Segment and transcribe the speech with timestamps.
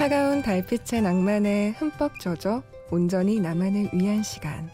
[0.00, 4.70] 차가운 달빛의 낭만에 흠뻑 젖어 온전히 나만을 위한 시간.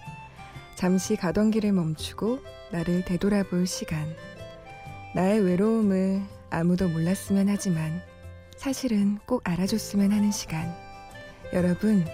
[0.76, 2.38] 잠시 가던 길을 멈추고
[2.70, 4.07] 나를 되돌아볼 시간.
[5.16, 8.00] 나의 외로움을 아무도 몰랐으면 하지만
[8.57, 10.72] 사실은 꼭 알아줬으면 하는 시간.
[11.52, 12.04] 여러분,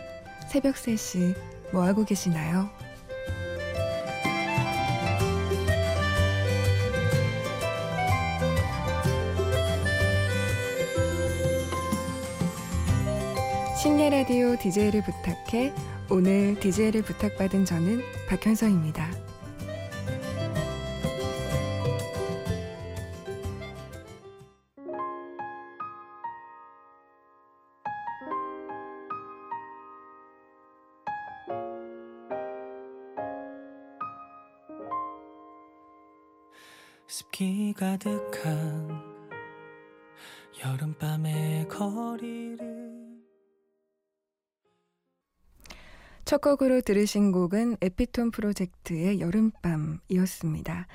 [0.49, 1.37] 새벽 3시
[1.71, 2.71] 뭐하고 계시나요?
[13.83, 15.75] 심야 라디오 DJ를 부탁해
[16.09, 19.11] 오늘 DJ를 부탁받은 저는 박현서입니다.
[37.09, 39.03] 습기 가득한
[40.65, 43.02] 여름밤의 거리를
[46.33, 50.87] 첫 곡으로 들으신 곡은 에피톤 프로젝트의 여름밤이었습니다.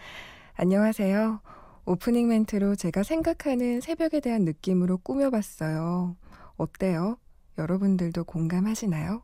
[0.56, 1.42] 안녕하세요.
[1.86, 6.16] 오프닝 멘트로 제가 생각하는 새벽에 대한 느낌으로 꾸며봤어요.
[6.56, 7.20] 어때요?
[7.60, 9.22] 여러분들도 공감하시나요?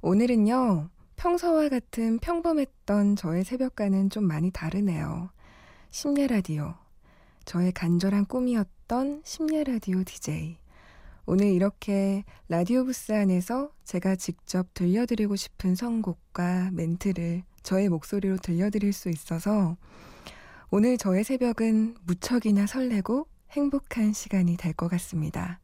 [0.00, 5.30] 오늘은요, 평소와 같은 평범했던 저의 새벽과는 좀 많이 다르네요.
[5.90, 6.74] 심야 라디오.
[7.44, 10.58] 저의 간절한 꿈이었던 심야 라디오 DJ.
[11.28, 19.08] 오늘 이렇게 라디오 부스 안에서 제가 직접 들려드리고 싶은 선곡과 멘트를 저의 목소리로 들려드릴 수
[19.08, 19.76] 있어서
[20.70, 25.58] 오늘 저의 새벽은 무척이나 설레고 행복한 시간이 될 것 같습니다.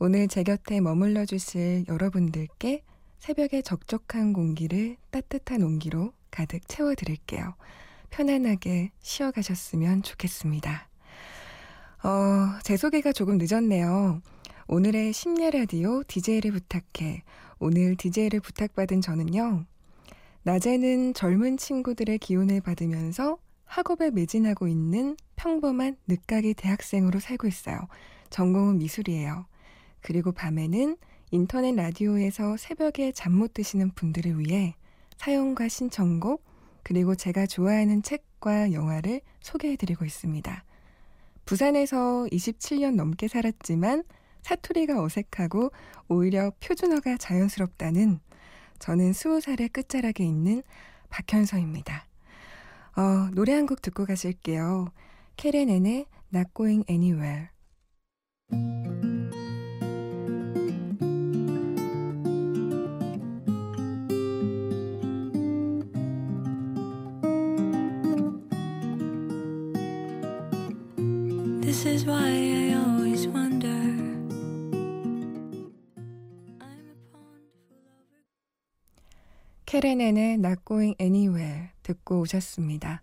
[0.00, 2.82] 오늘 제 곁에 머물러 주실 여러분들께
[3.20, 7.54] 새벽의 적적한 공기를 따뜻한 온기로 가득 채워 드릴게요.
[8.10, 10.88] 편안하게 쉬어 가셨으면 좋겠습니다.
[12.02, 14.20] 어, 제 소개가 조금 늦었네요.
[14.66, 17.22] 오늘의 심야 라디오 DJ를 부탁해.
[17.58, 19.66] 오늘 DJ를 부탁받은 저는요.
[20.42, 27.78] 낮에는 젊은 친구들의 기운을 받으면서 학업에 매진하고 있는 평범한 늦가기 대학생으로 살고 있어요.
[28.30, 29.46] 전공은 미술이에요.
[30.00, 30.96] 그리고 밤에는
[31.30, 34.74] 인터넷 라디오에서 새벽에 잠 못 드시는 분들을 위해
[35.18, 36.42] 사연과 신청곡,
[36.82, 40.64] 그리고 제가 좋아하는 책과 영화를 소개해드리고 있습니다.
[41.44, 44.04] 부산에서 27년 넘게 살았지만
[44.44, 45.72] 사투리가 어색하고
[46.08, 48.20] 오히려 표준어가 자연스럽다는
[48.78, 50.62] 저는 20살의 끝자락에 있는
[51.10, 52.06] 박현서입니다.
[52.96, 54.92] 어, 노래 한 곡 듣고 가실게요.
[55.36, 57.48] 캐렌앤의 Not Going Anywhere.
[79.84, 83.02] 캐렌앤의 Not Going Anywhere 듣고 오셨습니다.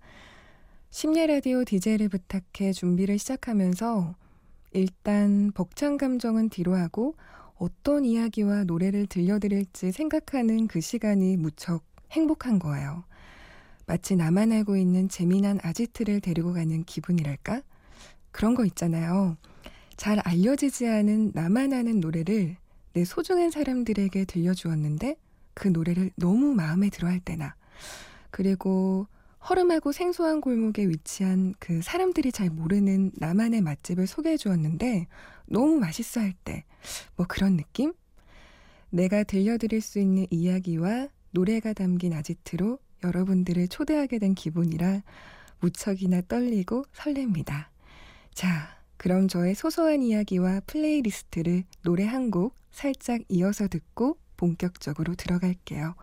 [0.90, 4.16] 심야 라디오 DJ를 부탁해 준비를 시작하면서
[4.72, 7.14] 일단 벅찬 감정은 뒤로 하고
[7.60, 13.04] 어떤 이야기와 노래를 들려드릴지 생각하는 그 시간이 무척 행복한 거예요.
[13.86, 17.62] 마치 나만 알고 있는 재미난 아지트를 데리고 가는 기분이랄까?
[18.32, 19.38] 그런 거 있잖아요.
[19.98, 22.56] 잘 알려지지 않은 나만 아는 노래를
[22.94, 25.16] 내 소중한 사람들에게 들려주었는데
[25.54, 27.56] 그 노래를 너무 마음에 들어 할 때나
[28.32, 29.08] 그리고
[29.50, 35.08] 허름하고 생소한 골목에 위치한 그 사람들이 잘 모르는 나만의 맛집을 소개해 주었는데
[35.48, 36.64] 너무 맛있어 할 때
[37.16, 37.94] 뭐 그런 느낌?
[38.90, 45.02] 내가 들려드릴 수 있는 이야기와 노래가 담긴 아지트로 여러분들을 초대하게 된 기분이라
[45.60, 47.68] 무척이나 떨리고 설렙니다.
[48.34, 55.94] 자, 그럼 저의 소소한 이야기와 플레이리스트를 노래 한 곡 살짝 이어서 듣고 본격적으로 들어갈게요.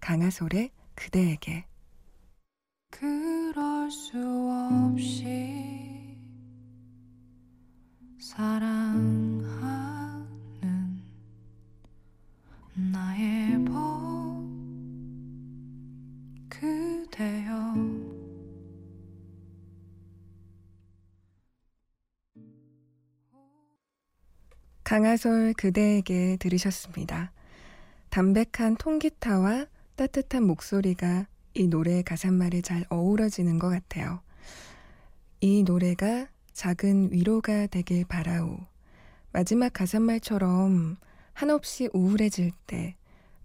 [0.00, 1.64] 강하솔의 그대에게
[2.90, 4.18] 그럴 수
[4.90, 6.18] 없이
[8.18, 9.46] 사랑하는
[12.74, 14.42] 나의 법
[16.48, 17.76] 그대여
[24.82, 27.35] 강하솔 그대에게 들으셨습니다.
[28.16, 34.22] 담백한 통기타와 따뜻한 목소리가 이 노래의 가사말에 잘 어우러지는 것 같아요.
[35.42, 38.56] 이 노래가 작은 위로가 되길 바라오.
[39.34, 40.96] 마지막 가사말처럼
[41.34, 42.96] 한없이 우울해질 때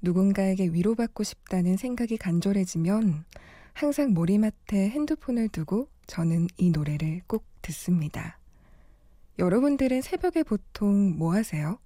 [0.01, 3.25] 누군가에게 위로받고 싶다는 생각이 간절해지면
[3.73, 8.39] 항상 머리맡에 핸드폰을 두고 저는 이 노래를 꼭 듣습니다.
[9.37, 11.77] 여러분들은 새벽에 보통 뭐 하세요?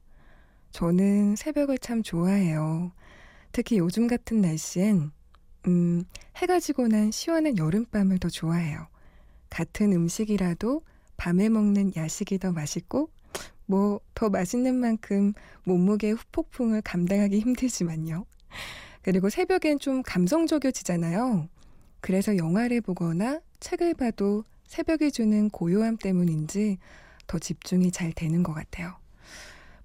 [0.76, 2.92] 저는 새벽을 참 좋아해요.
[3.54, 5.10] 특히 요즘 같은 날씨엔,
[5.68, 6.04] 음,
[6.36, 8.86] 해가 지고 난 시원한 여름밤을 더 좋아해요.
[9.50, 10.82] 같은 음식이라도
[11.16, 13.10] 밤에 먹는 야식이 더 맛있고,
[13.66, 15.32] 뭐, 더 맛있는 만큼
[15.64, 18.26] 몸무게의 후폭풍을 감당하기 힘들지만요.
[19.02, 21.48] 그리고 새벽엔 좀 감성적이어지잖아요.
[22.02, 26.80] 그래서 영화를 보거나 책을 봐도 새벽이 주는 고요함 때문인지
[27.28, 29.05] 더 집중이 잘 되는 것 같아요.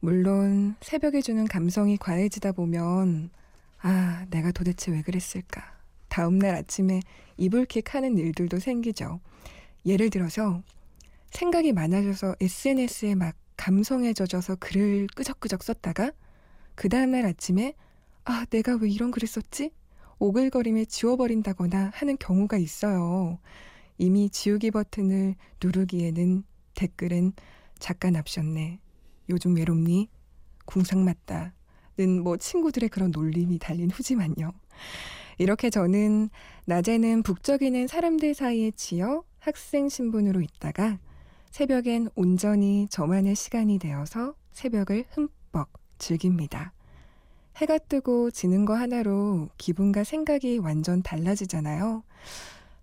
[0.02, 3.28] 물론 새벽에 주는 감성이 과해지다 보면
[3.82, 5.62] 아, 내가 도대체 왜 그랬을까?
[6.08, 7.00] 다음날 아침에
[7.36, 9.20] 이불킥 하는 일들도 생기죠.
[9.84, 10.62] 예를 들어서
[11.30, 16.12] 생각이 많아져서 SNS에 막 감성에 젖어서 글을 끄적끄적 썼다가
[16.74, 17.74] 그 다음날 아침에
[18.24, 19.70] 아, 내가 왜 이런 글을 썼지?
[20.18, 23.38] 오글거림에 지워버린다거나 하는 경우가 있어요.
[23.98, 26.42] 이미 지우기 버튼을 누르기에는
[26.74, 27.32] 댓글은
[27.78, 28.78] 작가 납셨네.
[29.30, 30.08] 요즘 외롭니?
[30.66, 31.54] 궁상 맞다.
[31.96, 34.52] 는뭐 친구들의 그런 놀림이 달린 후지만요.
[35.38, 36.28] 이렇게 저는
[36.66, 40.98] 낮에는 북적이는 사람들 사이에 치여 학생 신분으로 있다가
[41.50, 45.68] 새벽엔 온전히 저만의 시간이 되어서 새벽을 흠뻑
[45.98, 46.72] 즐깁니다.
[47.56, 52.04] 해가 뜨고 지는 거 하나로 기분과 생각이 완전 달라지잖아요.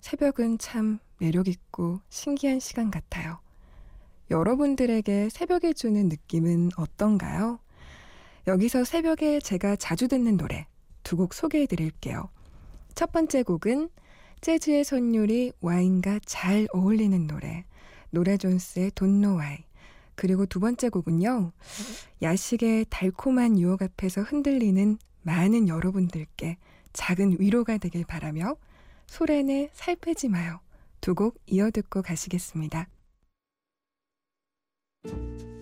[0.02, 3.40] 새벽은 참 매력있고 신기한 시간 같아요.
[4.30, 7.60] 여러분들에게 새벽에 주는 느낌은 어떤가요?
[8.48, 10.68] 여기서 새벽에 제가 자주 듣는 노래
[11.04, 12.30] 두 곡 소개해 드릴게요.
[12.96, 13.90] 첫 번째 곡은
[14.42, 17.66] 재즈의 선율이 와인과 잘 어울리는 노래
[18.12, 19.64] 노라 존스의 Why
[20.16, 21.52] 그리고 두 번째 곡은요
[22.22, 26.58] 야식의 달콤한 유혹 앞에서 흔들리는 많은 여러분들께
[26.94, 28.56] 작은 위로가 되길 바라며
[29.08, 30.60] 소렌의 살 빼지 마요
[31.02, 32.88] 두 곡 이어 듣고 가시겠습니다.
[35.04, 35.57] Música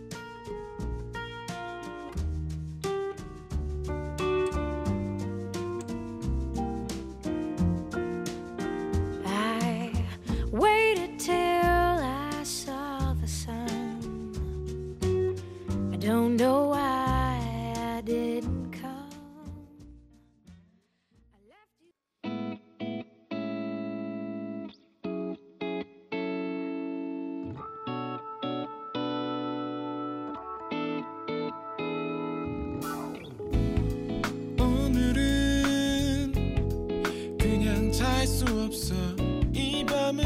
[38.26, 38.96] 잘수 없어
[39.54, 40.24] 이 밤은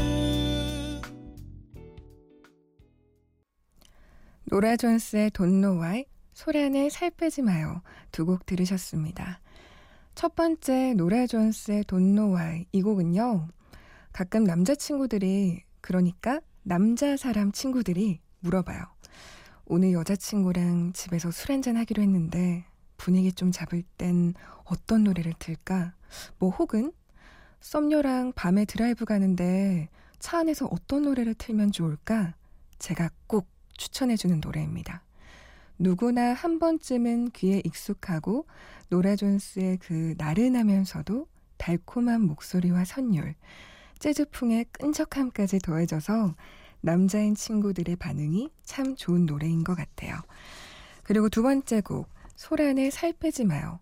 [4.44, 9.40] 노라 존스의 Why, 소란의 살 빼지 마요 두 곡 들으셨습니다.
[10.14, 13.48] 첫 번째 노라 존스의 Why 이 곡은요.
[14.14, 18.82] 가끔 남자친구들이 그러니까 남자 사람 친구들이 물어봐요.
[19.66, 22.64] 오늘 여자친구랑 집에서 술 한잔 하기로 했는데
[22.96, 24.32] 분위기 좀 잡을 땐
[24.64, 25.92] 어떤 노래를 틀까?
[26.38, 26.92] 뭐 혹은
[27.60, 32.34] 썸녀랑 밤에 드라이브 가는데 차 안에서 어떤 노래를 틀면 좋을까?
[32.78, 33.46] 제가 꼭
[33.76, 35.02] 추천해주는 노래입니다.
[35.78, 38.46] 누구나 한 번쯤은 귀에 익숙하고
[38.88, 41.26] 노라 존스의 그 나른하면서도
[41.56, 43.34] 달콤한 목소리와 선율,
[43.98, 46.34] 재즈풍의 끈적함까지 더해져서
[46.80, 50.16] 남자인 친구들의 반응이 참 좋은 노래인 것 같아요.
[51.02, 53.80] 그리고 두 번째 곡, 소란의 살 빼지 마요.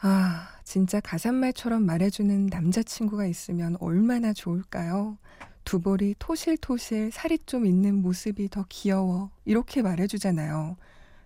[0.00, 5.16] 아, 진짜 가사말처럼 말해주는 남자친구가 있으면 얼마나 좋을까요?
[5.64, 9.30] 두 볼이 토실토실 살이 좀 있는 모습이 더 귀여워.
[9.44, 10.76] 이렇게 말해주잖아요.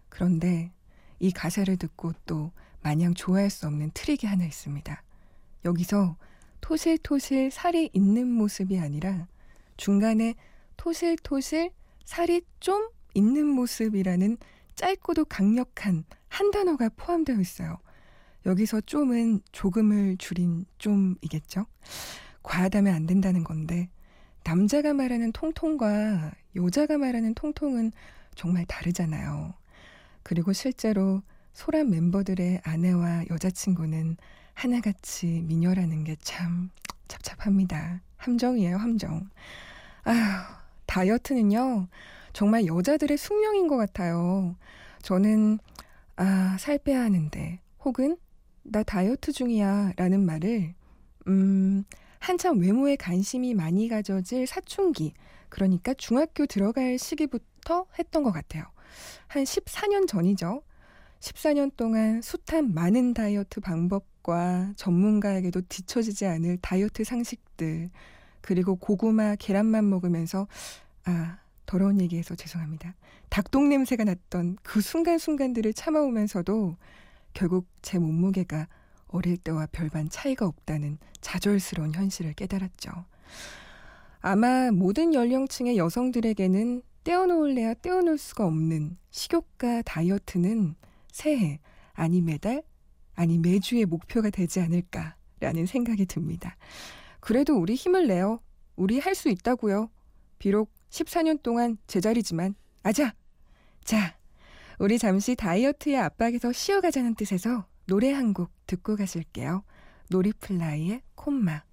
[0.09, 0.73] 그런데
[1.19, 5.03] 이 가사를 듣고 또 마냥 좋아할 수 없는 트릭이 하나 있습니다.
[5.65, 6.17] 여기서
[6.61, 9.27] 토실토실 살이 있는 모습이 아니라
[9.77, 10.35] 중간에
[10.77, 11.73] 토실토실
[12.05, 14.39] 살이 좀 있는 모습이라는
[14.77, 17.79] 짧고도 강력한 한 단어가 포함되어 있어요.
[18.47, 21.67] 여기서 좀은 조금을 줄인 좀이겠죠?
[22.43, 23.89] 과하다면 안 된다는 건데,
[24.45, 27.93] 남자가 말하는 통통과 여자가 말하는 통통은
[28.35, 29.55] 정말 다르잖아요.
[30.23, 34.17] 그리고 실제로 소란 멤버들의 아내와 여자친구는
[34.55, 36.71] 하나같이 미녀라는 게 참
[37.09, 38.01] 찹찹합니다.
[38.17, 39.29] 함정이에요, 함정.
[40.05, 40.17] 아휴,
[40.87, 41.89] 다이어트는요,
[42.33, 44.57] 정말 여자들의 숙명인 것 같아요.
[45.03, 45.59] 저는,
[46.17, 48.17] 아, 살 빼야 하는데, 혹은,
[48.63, 50.75] 나 다이어트 중이야, 라는 말을,
[51.29, 51.85] 음,
[52.19, 55.15] 한참 외모에 관심이 많이 가져질 사춘기,
[55.49, 58.65] 그러니까 중학교 들어갈 시기부터 했던 것 같아요.
[59.27, 60.63] 한 14년 전이죠.
[61.21, 67.91] 14년 동안 숱한 많은 다이어트 방법과 전문가에게도 뒤처지지 않을 다이어트 상식들,
[68.41, 70.47] 그리고 고구마, 계란만 먹으면서,
[71.05, 72.95] 아, 더러운 얘기해서 죄송합니다.
[73.29, 76.77] 닭똥 냄새가 났던 그 순간순간들을 참아오면서도
[77.41, 78.69] 결국 제 몸무게가
[79.09, 82.91] 어릴 때와 별반 차이가 없다는 좌절스러운 현실을 깨달았죠.
[84.21, 90.75] 아마 모든 연령층의 여성들에게는 떼어놓을래야 떼어놓을 수가 없는 식욕과 다이어트는
[91.13, 91.61] 새해,
[91.95, 92.63] 아니 매달,
[93.15, 96.59] 아니 매주의 목표가 되지 않을까라는 생각이 듭니다.
[97.21, 98.41] 그래도 우리 힘을 내요.
[98.77, 99.89] 우리 할 수 있다고요.
[100.39, 103.15] 비록 14년 동안 제자리지만 아자.
[103.83, 104.20] 자,
[104.81, 109.63] 우리 잠시 다이어트의 압박에서 쉬어가자는 뜻에서 노래 한 곡 듣고 가실게요.
[110.09, 111.65] 놀이플라이의 콤마.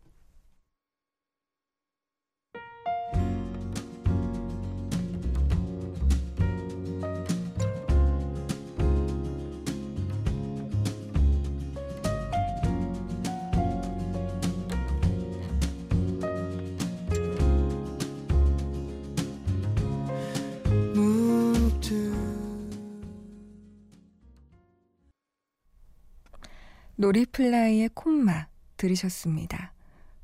[27.07, 29.71] 놀이플라이의 콤마 들으셨습니다.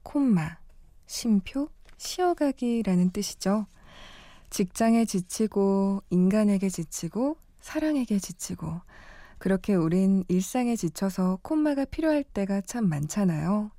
[0.03, 0.57] 콤마,
[1.05, 3.67] 쉼표, 쉬어가기라는 뜻이죠.
[4.49, 8.81] 직장에 지치고, 인간에게 지치고, 사랑에게 지치고,
[9.37, 13.71] 그렇게 우린 일상에 지쳐서 콤마가 필요할 때가 참 많잖아요.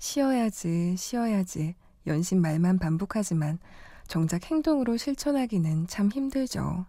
[0.00, 1.76] 쉬어야지, 쉬어야지,
[2.08, 3.60] 연신 말만 반복하지만
[4.08, 6.86] 정작 행동으로 실천하기는 참 힘들죠.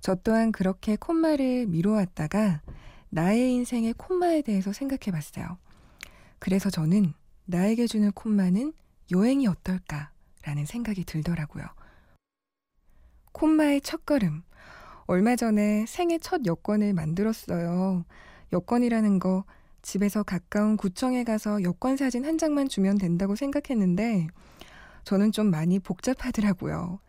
[0.00, 2.62] 저 또한 그렇게 콤마를 미뤄왔다가
[3.16, 5.56] 나의 인생의 콤마에 대해서 생각해 봤어요.
[6.38, 7.14] 그래서 저는
[7.46, 8.74] 나에게 주는 콤마는
[9.10, 11.64] 여행이 어떨까라는 생각이 들더라고요.
[13.32, 14.42] 콤마의 첫걸음.
[15.06, 18.04] 얼마 전에 생애 첫 여권을 만들었어요.
[18.52, 19.46] 여권이라는 거
[19.80, 24.26] 집에서 가까운 구청에 가서 여권 사진 한 장만 주면 된다고 생각했는데
[25.04, 27.00] 저는 좀 많이 복잡하더라고요.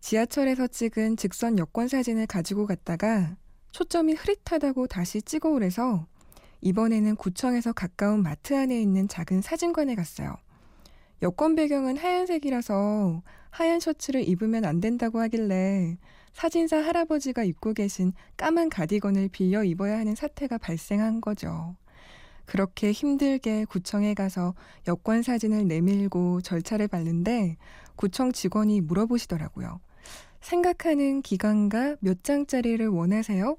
[0.00, 3.36] 지하철에서 찍은 직선 여권 사진을 가지고 갔다가
[3.72, 6.06] 초점이 흐릿하다고 다시 찍어오래서
[6.60, 10.36] 이번에는 구청에서 가까운 마트 안에 있는 작은 사진관에 갔어요.
[11.22, 15.98] 여권 배경은 하얀색이라서 하얀 셔츠를 입으면 안 된다고 하길래
[16.32, 21.76] 사진사 할아버지가 입고 계신 까만 가디건을 빌려 입어야 하는 사태가 발생한 거죠.
[22.46, 24.54] 그렇게 힘들게 구청에 가서
[24.88, 27.56] 여권 사진을 내밀고 절차를 밟는데
[27.96, 29.80] 구청 직원이 물어보시더라고요.
[30.40, 33.56] 생각하는 기간과 몇 장짜리를 원하세요?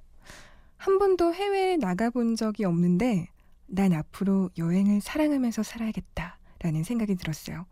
[0.77, 3.27] 한 번도 해외에 나가본 적이 없는데
[3.67, 7.65] 난 앞으로 여행을 사랑하면서 살아야겠다 라는 생각이 들었어요.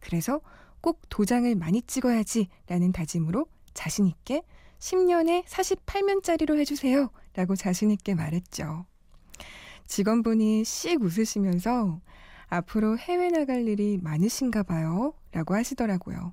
[0.00, 0.40] 그래서
[0.80, 4.42] 꼭 도장을 많이 찍어야지 라는 다짐으로 자신있게
[4.78, 8.86] 10년에 48면짜리로 해주세요 라고 자신있게 말했죠.
[9.86, 12.00] 직원분이 씩 웃으시면서
[12.48, 16.32] 앞으로 해외 나갈 일이 많으신가 봐요 라고 하시더라고요.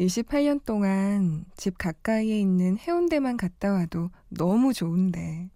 [0.00, 5.50] 28년 동안 집 가까이에 있는 해운대만 갔다 와도 너무 좋은데,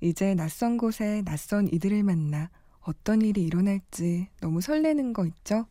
[0.00, 5.66] 이제 낯선 곳에 낯선 이들을 만나 어떤 일이 일어날지 너무 설레는 거 있죠?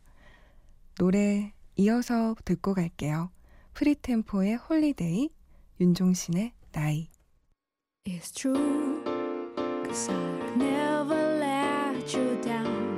[0.98, 3.30] 노래 이어서 듣고 갈게요.
[3.74, 5.30] 프리템포의 Holiday,
[5.80, 7.08] 윤종신의 나이.
[8.06, 9.02] It's true,
[9.84, 10.16] cause I
[10.56, 12.89] never let you down.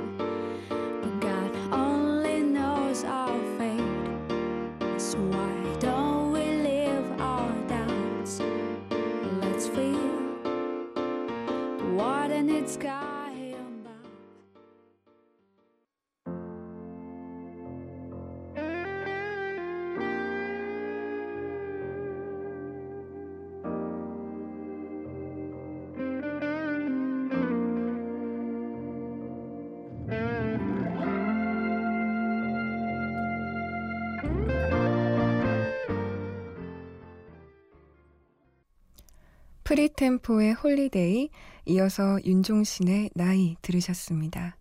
[39.73, 41.31] 프리템포의 Holiday,
[41.65, 44.55] 이어서 윤종신의 나이 들으셨습니다.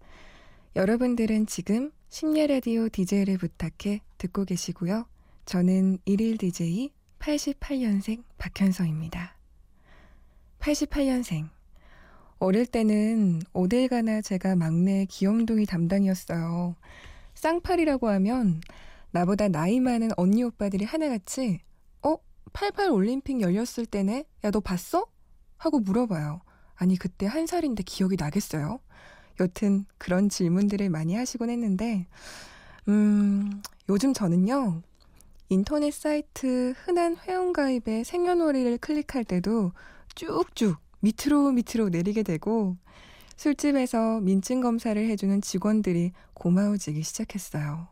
[0.74, 5.04] 여러분들은 지금 심야 라디오 DJ를 부탁해 듣고 계시고요.
[5.44, 9.36] 저는 1일 DJ 88년생 박현서입니다.
[10.60, 11.50] 88년생.
[12.38, 16.74] 어릴 때는 어딜 가나 제가 막내 귀염둥이 담당이었어요.
[17.34, 18.62] 쌍팔이라고 하면
[19.10, 21.60] 나보다 나이 많은 언니 오빠들이 하나같이
[22.52, 24.24] 88 올림픽 열렸을 때네?
[24.44, 25.06] 야, 너 봤어?
[25.56, 26.40] 하고 물어봐요.
[26.74, 28.80] 아니, 그때 한 살인데 기억이 나겠어요?
[29.40, 32.06] 여튼 그런 질문들을 많이 하시곤 했는데,
[32.88, 34.82] 음, 요즘 저는요,
[35.48, 39.72] 인터넷 사이트 흔한 회원가입의 생년월일을 클릭할 때도
[40.14, 42.76] 쭉쭉 밑으로 밑으로 내리게 되고,
[43.36, 47.88] 술집에서 민증 검사를 해주는 직원들이 고마워지기 시작했어요.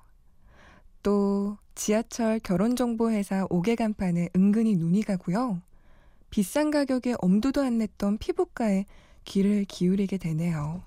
[1.03, 5.63] 또 지하철 결혼정보회사 오개 간판에 은근히 눈이 가고요.
[6.29, 8.87] 비싼 가격에 엄두도 안 냈던 피부과에
[9.25, 10.83] 귀를 기울이게 되네요.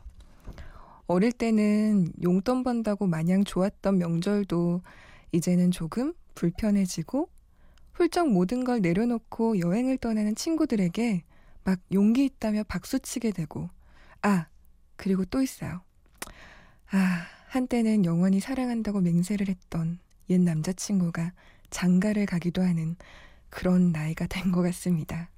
[1.08, 4.82] 어릴 때는 용돈 번다고 마냥 좋았던 명절도
[5.32, 7.30] 이제는 조금 불편해지고
[7.94, 11.24] 훌쩍 모든 걸 내려놓고 여행을 떠나는 친구들에게
[11.64, 13.70] 막 용기 있다며 박수치게 되고
[14.22, 14.48] 아
[14.96, 15.82] 그리고 또 있어요.
[16.92, 20.00] 아 한때는 영원히 사랑한다고 맹세를 했던
[20.30, 21.34] 옛 남자친구가
[21.70, 22.96] 장가를 가기도 하는
[23.50, 25.30] 그런 나이가 된 것 같습니다.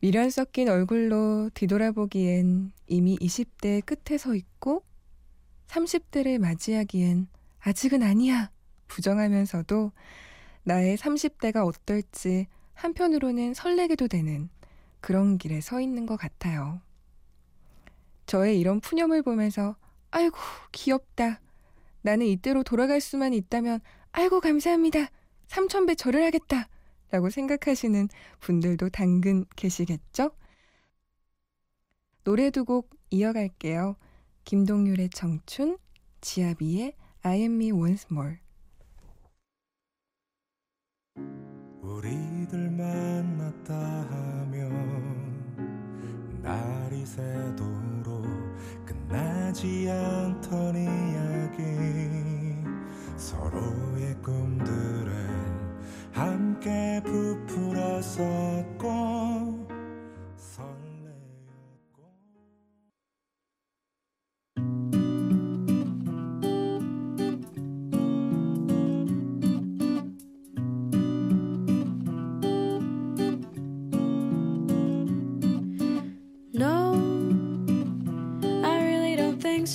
[0.00, 4.84] 미련 섞인 얼굴로 뒤돌아보기엔 이미 20대 끝에 서 있고
[5.66, 7.26] 30대를 맞이하기엔
[7.60, 8.50] 아직은 아니야
[8.86, 9.92] 부정하면서도
[10.62, 14.48] 나의 30대가 어떨지 한편으로는 설레게도 되는
[15.00, 16.80] 그런 길에 서 있는 것 같아요.
[18.26, 19.76] 저의 이런 푸념을 보면서
[20.10, 20.36] 아이고
[20.72, 21.40] 귀엽다.
[22.08, 23.80] 나는 이때로 돌아갈 수만 있다면
[24.12, 25.10] 아이고 감사합니다.
[25.46, 26.66] 삼천배 절을 하겠다.
[27.10, 28.08] 라고 생각하시는
[28.40, 30.30] 분들도 당근 계시겠죠?
[32.24, 33.96] 노래 두 곡 이어갈게요.
[34.44, 35.76] 김동률의 청춘,
[36.22, 38.36] 지아비의 I am me once more.
[41.82, 43.74] 우리들 만났다
[44.10, 44.62] 하면
[46.40, 47.77] 날이 새도록
[49.08, 51.64] 끝나지 않던 이야기.
[53.16, 55.10] 서로의 꿈들을
[56.12, 58.88] 함께 부풀었었고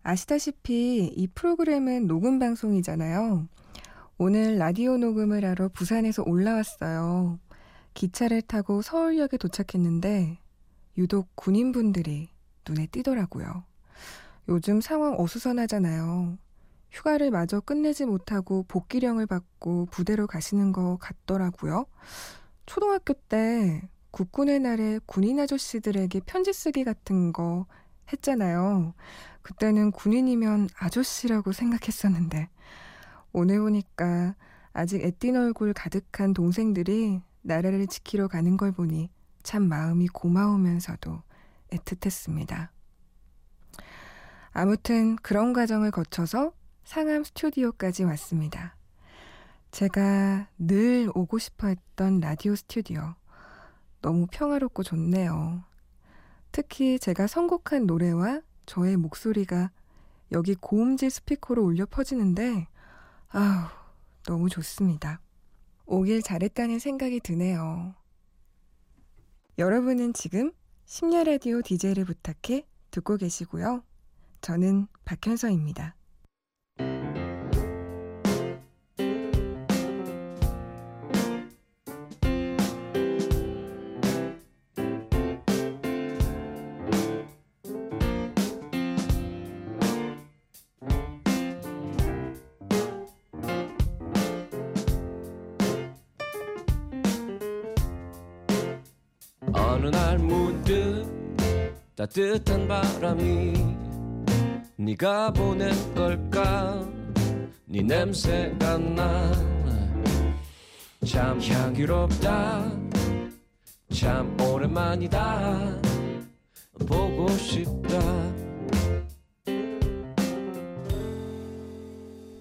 [0.04, 3.47] 아시다시피 이 프로그램은 녹음 방송이잖아요.
[4.17, 7.39] 오늘 라디오 녹음을 하러 부산에서 올라왔어요.
[7.93, 10.38] 기차를 타고 서울역에 도착했는데
[10.97, 12.30] 유독 군인분들이
[12.67, 13.70] 눈에 띄더라고요.
[14.47, 16.38] 요즘 상황 어수선하잖아요.
[16.91, 21.86] 휴가를 마저 끝내지 못하고 복귀령을 받고 부대로 가시는 것 같더라고요.
[22.65, 27.65] 초등학교 때 국군의 날에 군인 아저씨들에게 편지 쓰기 같은 거
[28.12, 28.93] 했잖아요.
[29.41, 32.49] 그때는 군인이면 아저씨라고 생각했었는데
[33.32, 34.36] 오늘 보니까
[34.73, 39.10] 아직 애띤 얼굴 가득한 동생들이 나라를 지키러 가는 걸 보니
[39.43, 41.23] 참 마음이 고마우면서도
[41.71, 42.69] 애틋했습니다.
[44.53, 46.51] 아무튼 그런 과정을 거쳐서
[46.83, 48.75] 상암 스튜디오까지 왔습니다.
[49.71, 53.15] 제가 늘 오고 싶어 했던 라디오 스튜디오.
[54.01, 55.63] 너무 평화롭고 좋네요.
[56.51, 59.71] 특히 제가 선곡한 노래와 저의 목소리가
[60.33, 62.67] 여기 고음질 스피커로 울려 퍼지는데,
[63.29, 63.67] 아우,
[64.23, 65.21] 너무 좋습니다.
[65.85, 67.95] 오길 잘했다는 생각이 드네요.
[69.57, 70.51] 여러분은 지금
[70.85, 73.83] 심야 라디오 DJ를 부탁해 듣고 계시고요.
[74.41, 75.95] 저는 박현서입니다.
[99.54, 101.06] 어느 날 문득
[101.95, 103.70] 따뜻한 바람이
[104.81, 106.89] 네가 보낸 걸까?
[107.65, 109.29] 네 냄새가 나참
[111.39, 112.71] 향기롭다.
[113.93, 115.81] 참 오랜만이다.
[116.87, 117.99] 보고 싶다.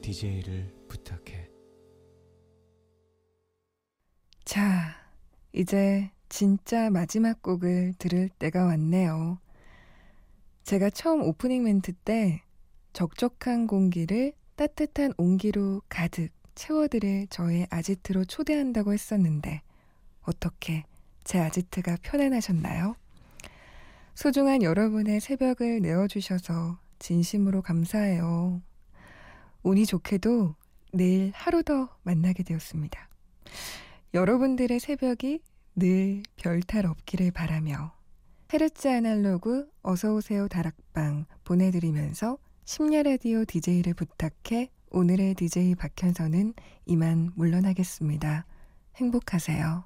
[0.01, 1.47] DJ를 부탁해.
[4.47, 4.97] 자,
[5.53, 9.39] 이제 진짜 마지막 곡을 들을 때가 왔네요.
[10.65, 12.43] 제가 처음 오프닝 멘트 때
[12.93, 19.63] 적적한 공기를 따뜻한 온기로 가득 채워드릴 저의 아지트로 초대한다고 했었는데
[20.23, 20.85] 어떻게
[21.25, 22.95] 제 아지트가 편안하셨나요?
[24.15, 28.61] 소중한 여러분의 새벽을 내어주셔서 진심으로 감사해요.
[29.63, 30.55] 운이 좋게도
[30.93, 33.09] 내일 하루 더 만나게 되었습니다.
[34.13, 35.41] 여러분들의 새벽이
[35.77, 37.95] 늘 별탈 없기를 바라며
[38.53, 46.55] 헤르츠 아날로그 어서오세요 다락방 보내드리면서 심야 라디오 DJ를 부탁해 오늘의 DJ 박현선은
[46.87, 48.45] 이만 물러나겠습니다.
[48.97, 49.85] 행복하세요.